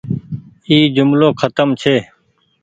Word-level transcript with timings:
اي 0.69 0.77
جملو 0.95 1.27
کتم 1.39 1.69
ڇي۔ 1.81 1.95